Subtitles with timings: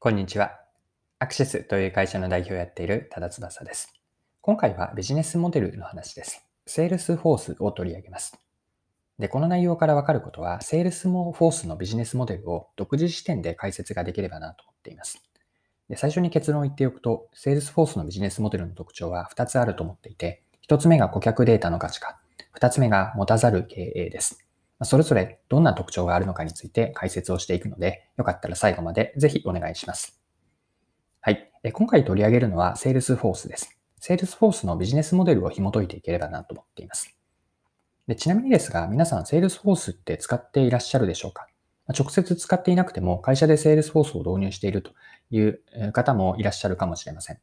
[0.00, 0.60] こんにちは。
[1.18, 3.92] アクシスという会社の代表をやっている多田翼です。
[4.42, 6.46] 今回はビジネスモデルの話です。
[6.66, 8.38] セールスフォースを取り上げます。
[9.18, 15.20] で、この内容からわかることは、セールスフォースのビジネスモデルを独自視点で解説ができればなと思っています。
[15.88, 22.20] で最初に結論を言っておくと、セールスフォースのビジネスモデルの特徴は2つあると思っていて、1つ目が顧客データの価値化、
[22.56, 24.47] 2つ目が持たざる経営です。
[24.82, 30.20] それぞれどんな特徴があるのかについて解説をしていくので、よかったら最後までぜひお願いします。
[31.20, 31.50] はい。
[31.72, 33.76] 今回取り上げるのは Salesforce です。
[34.00, 37.16] Salesforce のビジネスモデルを紐解いていければなと思っています。
[38.06, 41.48] でちなみにですが、皆さん Salesforce って使っていらっしゃるでしょうか？
[41.88, 44.92] 直接使っていなくても会社で Salesforce を導入していると
[45.30, 45.60] いう
[45.92, 47.38] 方もいらっしゃるかもしれません。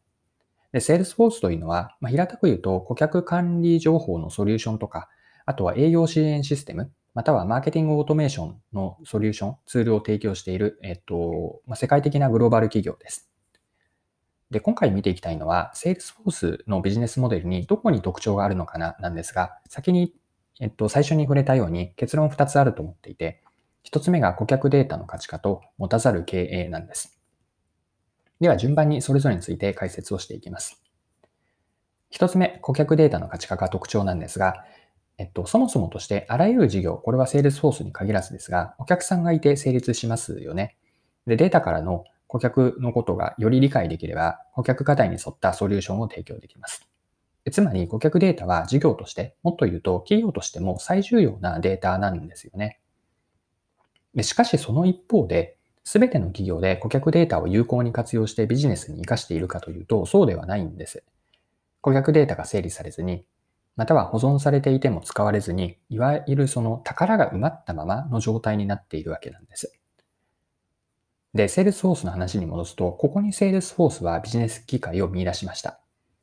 [0.71, 5.09] で、Salesforce というのは、まあ、平たく言うと顧客管理情報のソリューションとか、
[5.45, 13.31] あとは営業支援システム、またはマーケティングオートメーションのソリューション、ツールを提供している、えっと、まあ、世界的なグローバル企業です。
[14.51, 20.13] で、今回見ていきたいのは、Salesforce のビジネスモデルにどこに特徴があるのかななんですが、先に、
[20.59, 23.41] えっと、最初に触れたように結論2つあると思っていて、
[23.89, 27.17] 1つ目が顧客データの価値化と持たざる経営なんです。
[28.41, 30.83] では、順番にそれぞれについて解説をしていきます。
[32.11, 34.65] 1つ目、顧客データの価値化が特徴なんですが、
[35.17, 40.77] えっと、そもそもとしてあらゆる事業、これは Salesforce に限らずですが、お客さんがいて成立しますよね。
[41.25, 46.89] で、データからの顧客のことがより理解できれば、顧客課題に沿ったソリューションを提供できます。
[47.51, 52.79] つまり、顧客データは事業として、もっと言うと企業としても最重要なデータなんですよね。
[54.15, 61.03] でしかし、その一方で、すべての企業で顧客データを有効に活用してビジネスに活かしているかというと、そうではないんです。
[61.81, 63.25] 顧客データが整理されずに、
[63.75, 69.77] または保存されていても使われずに、いわゆるその宝が埋まったままの状態になっているわけなんです。
[71.33, 75.81] で、セールスフォースの話に戻すと、ここにセールスフォースはビジネス機会を見出しました。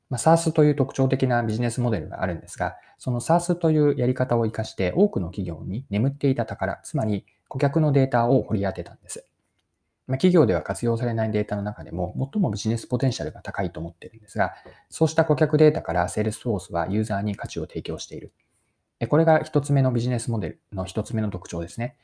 [0.08, 9.28] まあ、SARS という特徴的なビジネスモデルがあるんですが、その SARS というやり方を活かして多くの企業に眠っていた宝、つまり顧客のデータを掘り当てたんです。
[10.12, 14.52] まあ、企業では活用されないデータの中でも最もビジネスポテンシャルが高いと思っているんですが、
[14.90, 18.34] そうした顧客データからセールスフォースはユーザーに価値を提供している。
[19.08, 21.96] これが一つ目のビジネスモデルの一つ目の特徴ですね。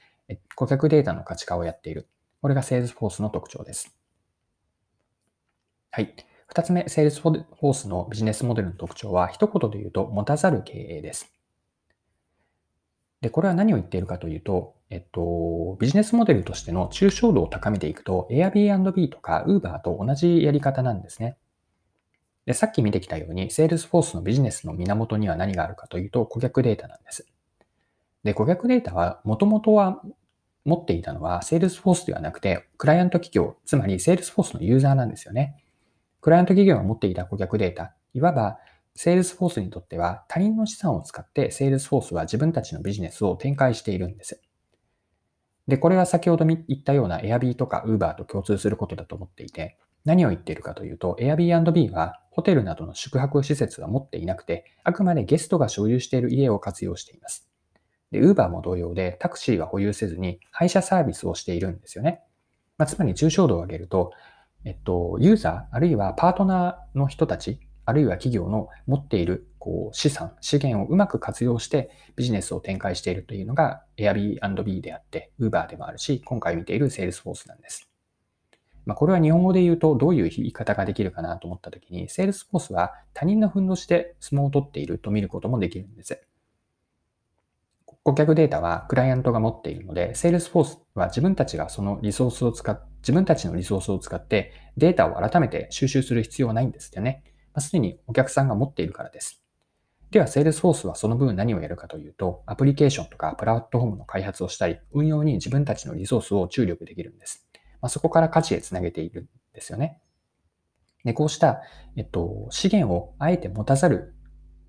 [0.54, 2.08] 顧客データの価値化をやっている。
[2.40, 3.94] これが Salesforce の特徴です。
[5.90, 6.14] はい。
[6.46, 11.37] 二つ目、Salesforce のビジネスモデルの特徴は、一言で言うと、持たざる経営です。
[13.20, 21.36] で、これは何を言っているかというと、えっと、ビジネスモデルとしての抽象度を高めていくと、Airbnb とか Uber と同じやり方なんですね。
[22.46, 27.26] で、さっき見てきたように、Salesforce のビジネスの源には何があるかというと、顧客データなんです。
[28.22, 30.00] で、顧客データは、もともとは
[30.64, 35.62] 持っていたのは Salesforce ではなくて、クライアント企業、つまり Salesforce のユーザーなんですよね。
[36.20, 38.58] クライアント企業が持っていた顧客データ、いわば
[38.98, 44.42] Salesforce にとっては他人の資産を使って Salesforce は自分たちのビジネスを展開しているんです。
[45.68, 57.48] で、これは先ほど言ったような Airb とか Uber と共通することだと思っていて、何を言っているかというと、Airbnb はホテルなどの宿泊施設は持っていなくて、あくまでゲストが所有している家を活用しています。
[58.10, 62.22] で、Uber も同様で、タクシーは保有せずに配車サービスをしているんですよね。
[62.78, 64.12] まあ、つまり抽象度を上げると、
[64.64, 77.88] えっと、ユーザー、あるいはパートナーの人たち、あるいは企業の持っているこう資産、資源をうまく活用してビジネスを展開しているというのが Airbnb であって、Uber でもあるし、今回見ている Salesforce なんです。
[78.84, 86.20] まあ、これは日本語で言うとどういう言い方ができるかなと思ったときに、Salesforce は他人のふんどしで相撲を取っていると見ることもできるんです。
[88.02, 97.24] 顧客データはクライアントが持っているので、Salesforce は自分たちがそのリソースを使っ、自分たちのリソースを使ってデータを改めて収集する必要はないんですよね。
[97.58, 99.42] まあ、すでにお客さんが持っているからです。
[100.12, 107.48] では、Salesforce はその分何をやるかというと、アプリケーションとかプラットフォームの開発をしたり、運用に自分たちのリソースを注力できるんです。
[107.80, 110.00] まあ、そこから価値へつなげているんですよね。
[111.02, 111.62] で、こうした、
[111.96, 114.14] えっと、資源をあえて持たざる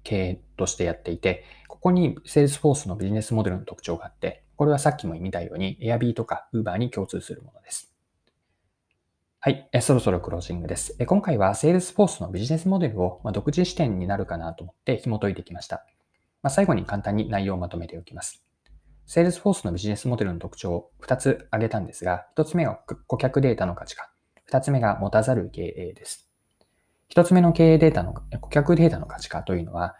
[0.02, 7.89] 経営としてやっていて、ここに Salesforce のビジネスモデルの特徴があって、これはさっきも見たように Airb とか Uber に共通するものです。
[9.50, 9.82] はい。
[9.82, 10.96] そろそろクロージングです。
[11.08, 15.78] 今回は Salesforce のビジネスモデルを独自視点になるかなと思って紐解いてきました。
[16.44, 18.44] まあ、最後に簡単に内容をまとめておきます。
[19.08, 24.12] Salesforce のビジネスモデルの特徴を2つ挙げたんですが、1つ目が顧客データの価値化、
[24.52, 26.30] 2つ目が持たざる経営です。
[27.16, 29.96] 1つ目の経営データの、顧客データの価値化というのは、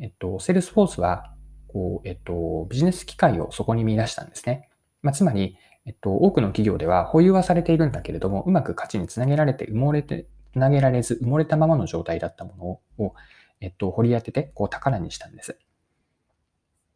[0.00, 1.34] えっと、セールスフォースは、
[1.68, 4.70] こう、えっと、ビジネス機会をそこに見出したんですね。
[5.02, 13.14] まあ、つまり、えっと、多くの企業では保有はされているんだけれども、うまく価値につなげられて埋もれて、つなげられず埋もれたままの状態だったものを、
[13.60, 15.58] えっと、掘り当てて、こう宝にしたんです。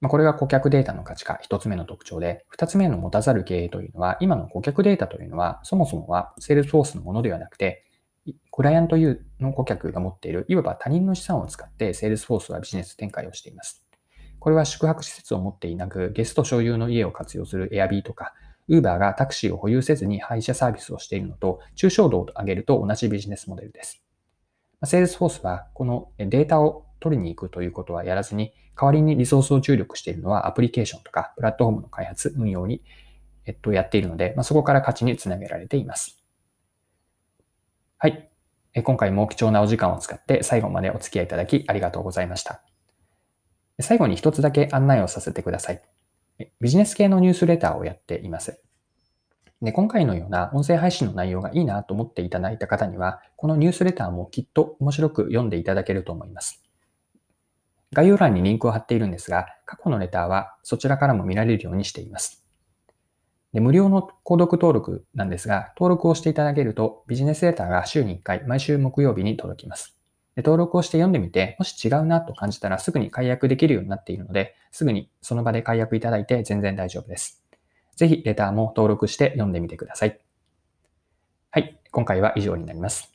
[0.01, 7.85] まあ、これが顧客データの価値化、一つ目の特徴で、二つ目の持たざる経営というのは、今の顧客データというのは、そもそもはセールスフォースのものではなくて、
[8.51, 8.97] クライアント
[9.41, 13.85] の顧客が持っている、いわば他人の資産を使ってセールスフォースはビジネス展開をしています。
[14.39, 18.33] これは宿泊施設を持っていなく、ゲスト所有の家を活用する Airbnb とか、
[18.71, 24.03] Uber がタクシーを保有せずに配車サービスをしているのと、抽象度を上げると同じビジネスモデルです。
[24.85, 32.83] セールスフォースはこのデータを取りに行くということはやらずに、代わりにリソースを注力しているのはアプリケーションとかプラットフォームの開発、運用に、
[33.45, 36.25] えっと、やっているので、まあ、そこから価値につなげられています。
[37.99, 38.31] はい。
[38.85, 42.63] 今回も貴重なお時間を使って最後までお付き合いいただきありがとうございました。
[43.81, 45.83] 最後に一つだけ案内をさせてください。
[46.61, 48.61] ビジネス系のニュースレターをやっています。
[49.63, 56.65] で今回のような音声配信の内容がいいなと思っていただいた方には、このニュースレターもきっと面白く読んでいただけると思います。
[57.93, 62.43] 概要欄にリンクを貼っているんですが、過去のレターはそちらからも見られるようにしています。
[63.53, 70.00] で無料の購読登録なんですが、登録をしていただけるとビジネスレターが週に1回、毎週木曜日に届きます。
[70.41, 77.43] で登録をして読んでみて、もし違うなと感じたらすぐに解約できるようになっているので、すぐにその場で解約いただいて全然大丈夫です。
[77.97, 80.19] ぜひレターも登録して読んでみてください。
[81.51, 83.13] はい、今回は以上になります。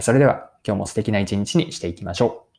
[0.00, 2.53] それでは今日も素敵な一日にしていきましょう。